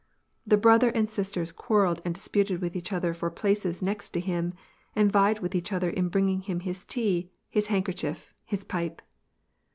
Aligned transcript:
The 0.47 0.57
brother 0.57 0.89
and 0.89 1.11
sisters 1.11 1.51
quarrelled 1.51 2.01
and 2.03 2.15
disputed 2.15 2.59
with 2.59 2.75
each 2.75 2.91
other 2.91 3.13
for 3.13 3.29
places 3.29 3.83
next 3.83 4.15
him, 4.15 4.51
and 4.95 5.11
vied 5.11 5.41
with 5.41 5.53
each 5.53 5.71
other 5.71 5.91
in 5.91 6.09
bring 6.09 6.27
ing 6.29 6.41
him 6.41 6.61
his 6.61 6.83
tea, 6.83 7.29
his 7.51 7.67
handkerchief, 7.67 8.33
his 8.43 8.63
pipe. 8.63 9.03